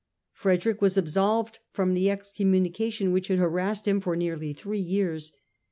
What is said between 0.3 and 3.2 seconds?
Frederick was absolved from the excommunication